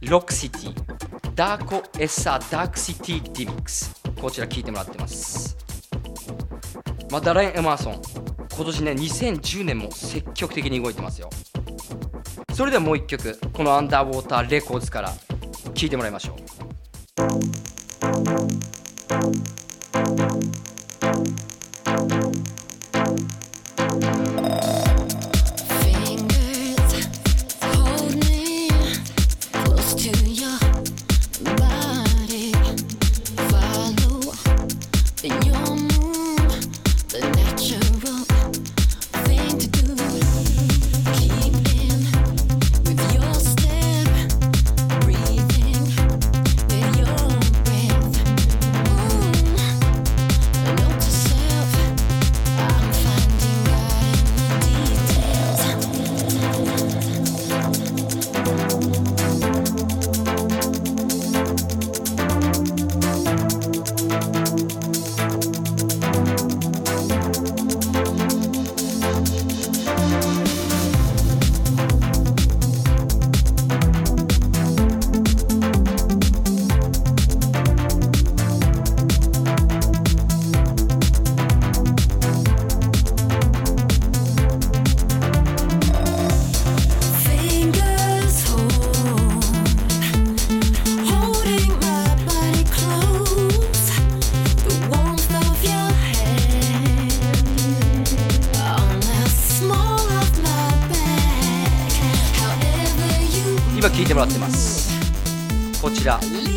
[0.00, 0.79] イロックシティ。
[1.40, 3.98] ダーコ・エッサ・ダークシティ・ディミックス。
[4.20, 5.56] こちら聞いてもらってます。
[7.10, 8.02] まあ、ダレン・エマーソン。
[8.54, 11.30] 今年ね2010年も積極的に動いてますよ。
[12.52, 13.38] それではもう一曲。
[13.54, 15.14] このアンダーウォーターレコーズから。
[15.72, 16.36] 聴いてもらいましょ
[20.66, 20.69] う。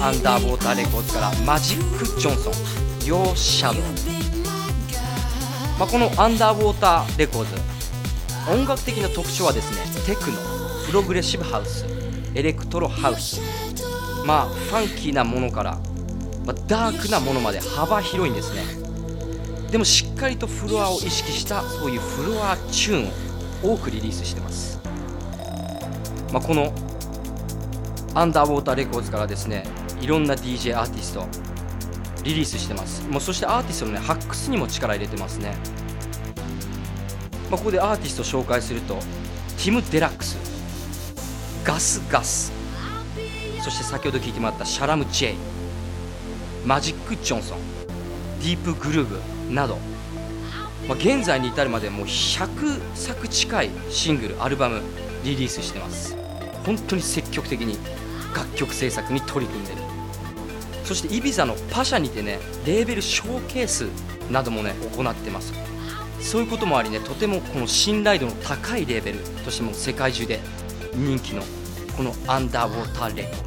[0.04, 2.54] アンダーウォーターレコーズからマジック・ジョンソン
[3.08, 3.84] 「ヨーシャドウ」
[5.80, 10.38] まあ、このアンダーウォーターレコーズ音楽的な特徴はですねテクノ
[10.86, 11.86] プログレッシブハウス
[12.36, 13.39] エレクトロハウス。
[14.26, 15.80] まあファンキーなものから、
[16.45, 18.64] まあ、ダークなものまで幅広いんですね。
[19.72, 24.80] でもしっかりとフロアを意識したそういうフロアチューンを多くリリースしてます、
[26.34, 26.74] まあ、この
[28.14, 29.64] アンダーウォーターレコーズからですね
[30.04, 31.26] いろんな DJ アーティスト
[32.26, 33.08] リリースしてます。
[33.08, 35.56] もうそしてアーティストのね発掘にも力入れてますね、
[37.49, 38.95] まあ、ここでアーティスト紹介すると
[39.58, 40.38] ティム・デラックス
[41.64, 42.51] ガス・ガス。
[43.64, 45.36] そして先ほど聞いてもらったシャラム・ジェイ
[46.66, 47.58] マジック・ジョンソン
[48.41, 49.78] ディープ・グルーヴなど、
[50.86, 54.82] まあ、現在に至るまでもう100作近いシングルアルバム
[55.24, 56.18] リリースしてます。
[56.66, 57.78] 本当に積極的に
[58.34, 59.78] 楽曲制作に取り組んでる。
[60.84, 63.88] そしてイビザのパシャにてねレーベルショーケース
[64.30, 65.54] などもね行ってます。
[66.20, 70.40] そういうこともありねとてもこの信頼度の高いレーベルとしても世界中で
[70.94, 71.44] 人気の
[71.98, 73.46] このアンダーウォーターレコー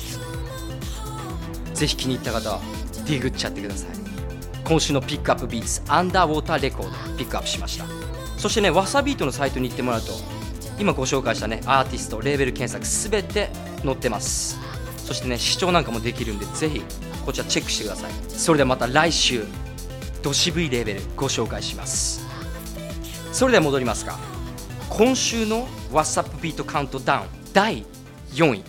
[1.72, 2.60] ズぜひ気に入った方は
[3.06, 3.90] ディグっちゃってください。
[4.64, 7.84] 今週のピックアップビーツアンダーウォーターレコードピックアップしました。
[8.36, 10.12] そしてねわさビートのサイトに行ってもらうと
[10.78, 13.48] 今ご紹介したねアーティストレーベル検索すべて
[13.84, 14.58] 載ってます。
[15.06, 16.82] そしてね視聴なんかもできるんでぜひ
[17.24, 18.12] こちらチェックしてください。
[18.28, 19.44] それではまた来週
[20.20, 22.26] ど渋いレーベルご紹介します。
[23.32, 24.18] それでは戻りますが
[24.90, 27.84] 今週の WhatsApp ビートカウントダウン第
[28.32, 28.64] 4位。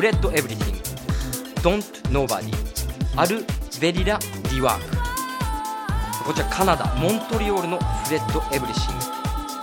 [0.00, 0.78] Fred Everything
[1.60, 2.50] Don't Nobody.
[3.16, 3.44] アル・
[3.82, 4.18] ベリラ・
[4.50, 9.04] Rework こちらカナダモントリオールの Fred Everything、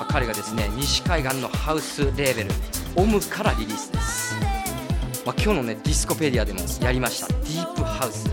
[0.08, 2.52] 彼がですね西海岸のハウスレーベル
[2.98, 4.36] Om からリリースです、
[5.26, 8.30] まあ、今日のねディスコペディアでもやりましたディープハウス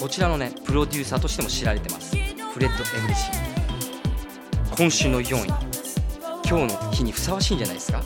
[0.00, 5.48] こちらのねプロデューサーとしても知られてます Fred Everything 今週の4位
[6.48, 8.02] 今日の日にふさわしいんじゃないですか？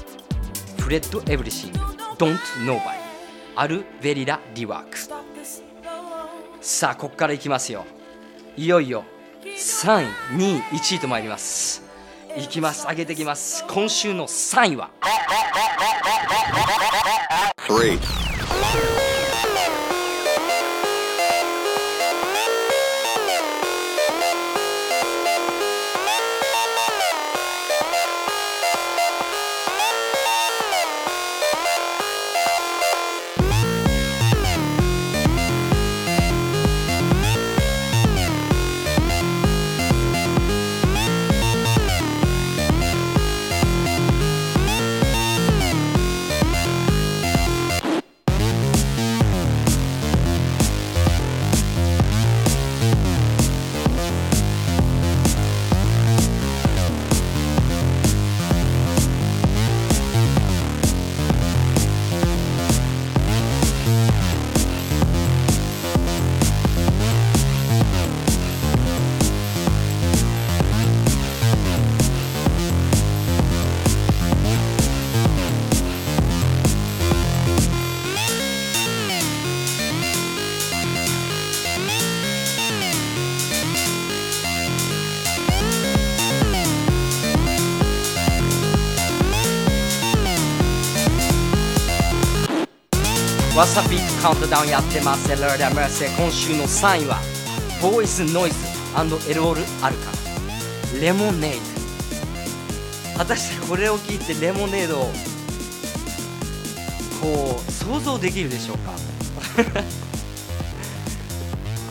[0.80, 1.78] Fred Everything
[2.18, 2.99] Don't Nobody
[3.60, 5.10] アルベリラ・ Rework。
[6.62, 7.84] さあここからいきますよ。
[8.56, 9.04] いよいよ
[9.44, 10.06] 3位
[10.38, 11.82] 2位1位と参ります。
[12.38, 12.86] いきます。
[12.88, 13.66] 上げていきます。
[13.68, 14.88] 今週の3位は。
[17.68, 18.29] 3
[94.20, 95.32] カウントダウンやってます。
[95.32, 97.16] エラーマーセ今週の3位は
[97.80, 98.56] ボーイズノイズ
[99.30, 100.10] エロールアルカ
[100.98, 101.54] ンレモネー
[103.14, 105.04] ド果たしてこれを聞いてレモネードを
[107.22, 108.92] こう想像できるでしょうか？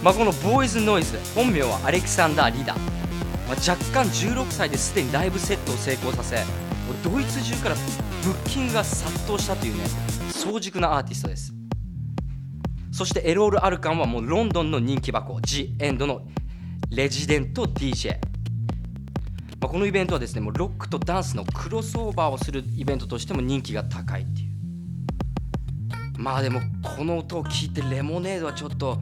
[0.04, 6.44] まあこのボーイズノイズ本名はアレキサンダー・リダ、まあ、若干16歳ですでにライブセットを成功させ
[7.04, 7.76] ドイツ中から
[8.24, 9.84] ブッキングが殺到したというね
[10.32, 11.59] 早熟なアーティストです。
[13.00, 15.40] そしてエロール・アルカンはもうロンドンの人気箱。
[15.40, 16.28] G エンドの
[16.92, 18.20] レジデント DJ、
[19.62, 24.50] まあ、このイベントはですねもうロックとダンスのクロスオーバーをするイベントとしても人気が高いっていう。
[26.20, 29.02] まあでもこの音を聞いてレモネードはちょっと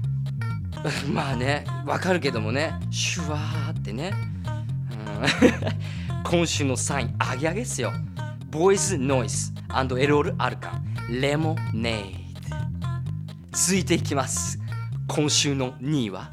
[1.10, 4.12] まあねわかるけどもねシュワーってね、
[6.12, 6.20] うん。
[6.30, 7.94] 今週の3位アゲアゲっすよ。
[8.50, 9.54] ボイズノイズ
[9.98, 11.18] エロール・アルカン。
[11.18, 12.25] レモネード。
[13.56, 14.58] 続いていきます
[15.08, 16.30] 今週の2位は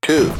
[0.00, 0.37] ？Two.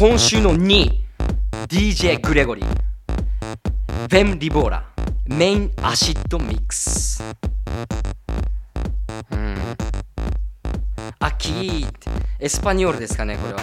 [0.00, 4.90] 今週の 2DJ グレゴリーフェム・リボーラ
[5.26, 7.22] メインアシッドミックス
[9.30, 9.58] うん。
[11.18, 11.86] アキー
[12.38, 13.60] エスパニョールですかねこれは、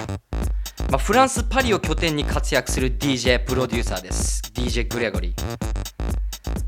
[0.92, 4.44] まあ、フランス・パリを拠点に活躍する DJ プロデューサーです。
[4.54, 5.58] DJ グレゴリー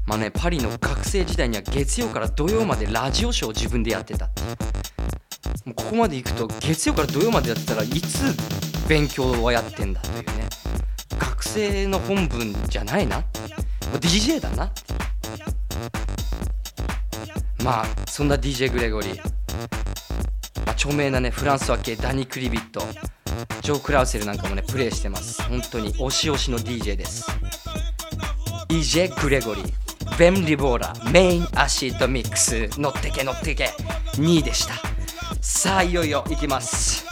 [0.08, 4.42] まあねパリの学生時代には月曜から土曜までラジオショーを自分でやってたって
[5.66, 8.36] もうここまで行くと月曜から土曜までやったらいつ
[8.88, 10.50] 勉強はやってんだというね。
[11.18, 13.18] 学生の本分じゃないな。
[13.20, 13.26] も
[13.94, 14.72] う DJ だな。
[17.64, 19.24] まあそんな DJ グレゴリー、ま
[20.68, 22.82] あ、著名なねフランスは系ダニ・クリビット。
[23.62, 25.44] ジョー・クラウセルなんかもねプレイしてます。
[25.44, 27.26] 本当に推し推しの DJ です。
[28.70, 30.94] DJ グレゴリーベン・リボーラ。
[31.12, 32.70] メインアシッドミックス。
[32.80, 33.72] 乗ってけ乗ってけ。
[34.14, 34.74] 2位でした。
[35.42, 37.06] さあいよいよいきます。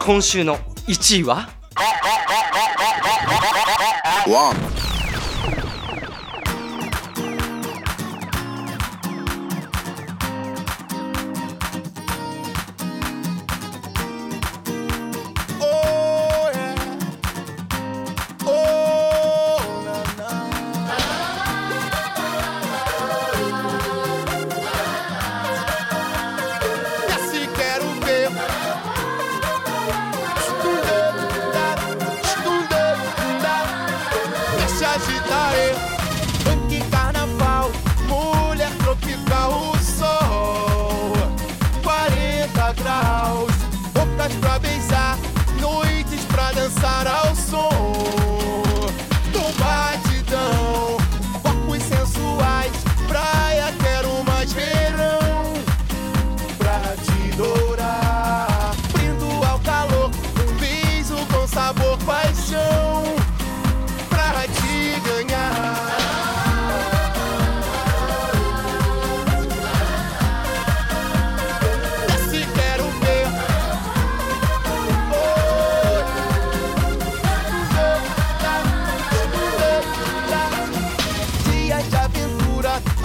[0.00, 0.56] 今週の
[0.88, 1.48] 1位は？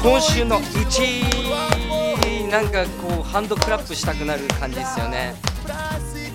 [0.06, 5.34] 今週の1位なんかこうハンドクラップしたくなる感じですよね。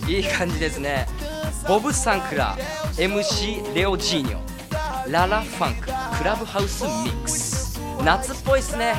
[0.08, 1.06] いい感じですね。
[1.68, 2.58] ボブ・サンクラ
[2.96, 4.40] MC レオ・ジーニョ
[5.08, 7.78] ララ・ファンククラブハウスミックス。
[8.04, 8.92] 夏っぽいっすね。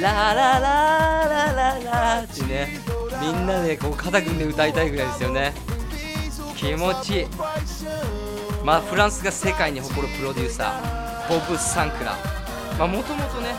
[0.00, 2.78] ララララララってね
[3.20, 5.52] みんなでこう肩組んで歌いたいぐらいですよね。
[6.54, 7.26] 気持ちいい。
[8.64, 12.16] まあフランスが世界に誇るプロデューサーボブ・サンクラ
[12.82, 13.54] まあもともとね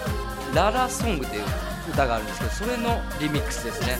[0.53, 1.43] ララソングという
[1.93, 3.97] 歌があるんですけどそれのリミックスですね。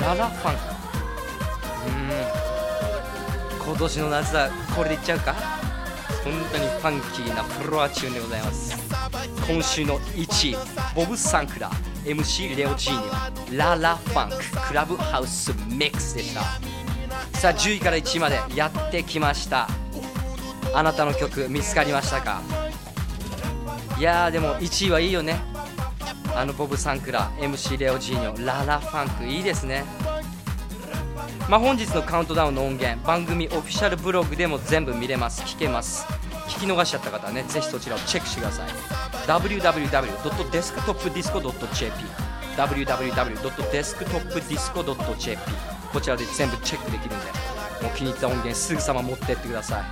[0.00, 0.60] ララファンク。
[3.60, 3.66] うん。
[3.66, 5.34] 今年の夏はこれでいっちゃうか？
[6.24, 8.74] 本当にファンキーなフロアチューンでございます。
[9.46, 10.56] 今週の1位
[10.94, 11.70] ボブ・サンクラ
[12.04, 16.40] MC レオ・ジーニョララファンククラブハウスミックスでした。
[17.38, 19.68] さあ10位から1位までやってきました。
[20.74, 22.40] あなたの曲見つかりましたか？
[23.98, 25.40] いやでも1位はいいよね。
[26.36, 29.84] あのボブ・サンクラ MC レオ・ジーニョララ・ファンクいいですね。
[31.48, 35.42] まあ本日のカウントダウンの音源番組オフィシャルブログでも全部見れます。
[35.42, 36.06] 聞けます。
[36.46, 38.68] 聞き逃しちゃった方はねぜひそちらをチェックしてください。
[39.26, 41.92] www.desktopdisco.jp
[42.56, 45.42] www.desktopdisco.jp
[45.92, 47.26] こちらで全部チェックできるんで
[47.82, 49.84] もう気に入った音源すぐさま持ってってください。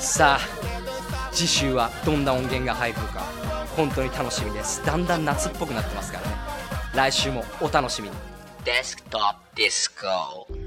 [0.00, 0.42] さあ
[1.34, 3.20] 次週はどんな音源が入るのか
[3.76, 4.84] 本当に楽しみです。
[4.86, 6.36] だんだん夏っぽくなってますからね。
[6.94, 8.14] 来週もお楽しみに。
[8.64, 10.63] デスクトップディスコ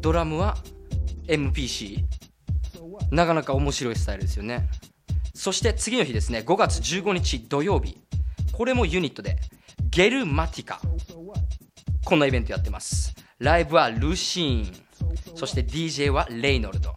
[0.00, 0.56] ドラムは
[1.28, 2.02] MPC
[3.12, 4.68] なかなか面白いスタイルですよね。
[5.34, 7.98] そして次の日ですね5月15日土曜日。
[8.52, 9.36] これもユニットで
[9.90, 10.80] ゲルマティカ。
[12.04, 13.14] こんなイベントやってます。
[13.38, 14.72] ライブはルシーン。
[15.34, 16.96] そして DJ はレイノルド。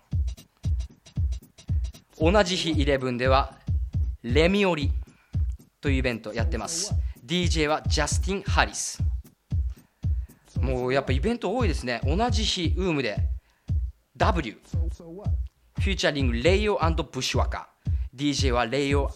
[2.19, 3.57] 同じ日11では
[4.23, 4.91] レミオリ。
[5.81, 6.95] というイベントやってます。
[7.25, 8.99] DJ はジャスティン・ハリス。
[10.59, 12.01] もうやっぱイベント多いですね。
[12.03, 13.17] 同じ日ウームで。
[14.17, 16.79] W フューチャリングレイオ
[17.11, 17.74] ブシュワカ。
[18.15, 19.11] DJ はレイオ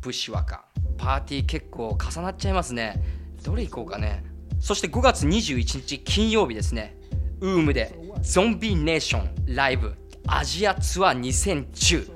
[0.00, 0.64] ブシワカ。
[0.96, 3.02] パーティー結構重なっちゃいますね。
[3.42, 4.22] どれ行こうかね。
[4.60, 6.96] そして5月21日金曜日ですね。
[7.40, 7.92] ウームで
[8.22, 9.96] ゾンビネーションライブ。
[10.28, 12.08] アジアツアー2010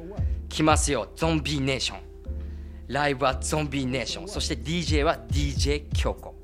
[0.48, 1.98] 来ますよゾンビネーション。
[2.86, 4.28] ライブはゾンビネーション。
[4.28, 6.36] そして DJ は DJ 京子、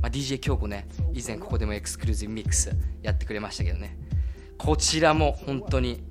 [0.00, 0.88] まあ、DJ 京子ね。
[1.12, 3.98] 以前ここでもエクスクルーズミックスやってくれましたけどね。
[4.56, 6.02] こちらも本当に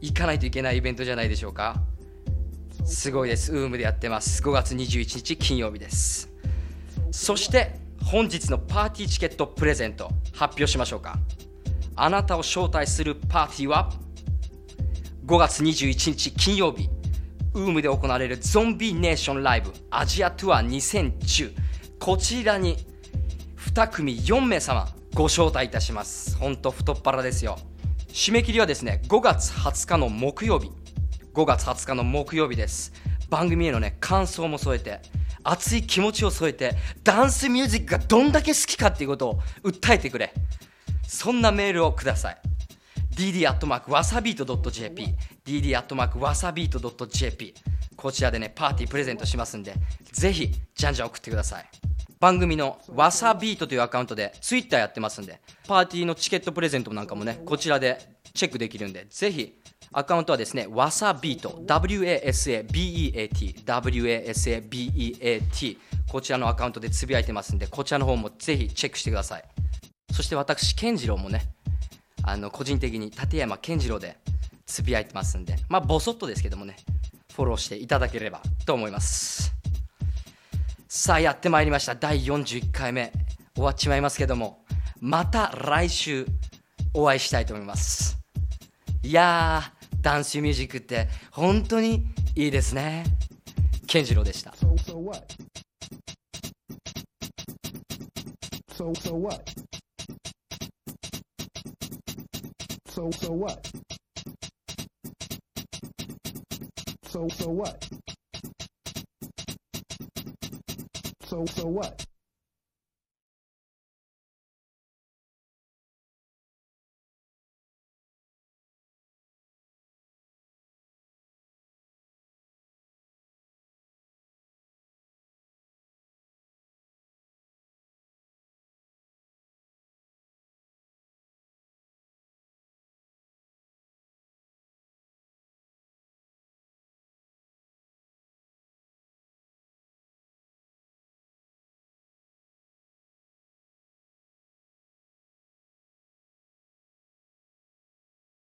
[0.00, 1.80] 行かないといけないイベントじゃないでしょうか。
[2.84, 3.52] すごいです。
[3.52, 4.42] ウームでやってます。
[4.42, 6.28] 5月21日金曜日です。
[7.10, 11.18] そして本日のパーティーチケットプレゼント発表しましょうか。
[11.94, 13.92] あなたを招待するパーティーは
[15.26, 16.88] 5月21日金曜日
[17.54, 21.52] ウームで行われるゾンビネーションライブアジアツアー2010
[21.98, 22.78] こちらに
[23.58, 26.36] 2組4名様ご招待いたします。
[26.38, 27.58] ほんと太っ腹ですよ。
[28.08, 30.81] 締め切りはですね5月20日の木曜日。
[31.34, 32.92] 5月20日の木曜日です。
[33.30, 35.00] 番組へのね感想も添えて
[35.42, 40.34] 熱い気持ちを添えてダンスミュージックがどんだけ好きかっていうことを訴えてくれ。
[41.08, 42.36] そんなメールをください。
[43.16, 45.14] dd.wasabeat.jp
[45.44, 47.54] dd.wasabeat.jp
[47.96, 49.74] こちらでねパーティープレゼントしますんで
[50.12, 51.64] ぜひじゃんじゃん送ってください。
[52.20, 57.98] 番組のわさビートというアカウントでツイッターやってますんでパーティーのチケットプレゼントなんかもねこちらで
[58.32, 59.58] チェックできるんでぜひ
[59.92, 65.78] アカウントはですねわさビート WASABEAT WASABEAT
[66.10, 69.44] こちらのアカウントでつぶやいてますんでこちらの方もぜひチェックしてください。
[70.12, 71.54] そして私健次郎もね
[72.22, 74.18] あの個人的に立山健次郎で
[74.66, 76.76] つぶやいてますんでまあボソッとですけどもね
[77.34, 79.52] フォローしていただければと思います。
[80.88, 81.94] さあやってまいりました。
[81.94, 83.12] 第41回目。
[83.54, 84.64] 終わっちまいますけども
[84.98, 86.26] また来週
[86.94, 88.18] お会いしたいと思います。
[89.02, 93.04] いやーダンミュージックって本当にいいですね。
[93.86, 94.52] 健ン郎でした。